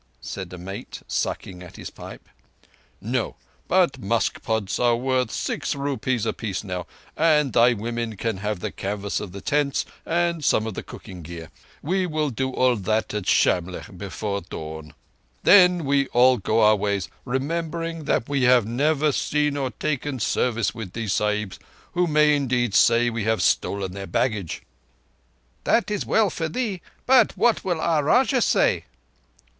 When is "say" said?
22.73-23.09, 28.41-28.85